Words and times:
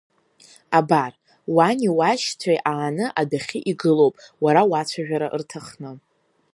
Абар, 0.77 1.13
Уани 1.55 1.89
уашьцәеи 1.97 2.59
ааны 2.71 3.05
адәахьы 3.19 3.59
игылоуп 3.71 4.15
Уара 4.43 4.61
уацәажәара 4.69 5.27
рҭахны. 5.39 5.89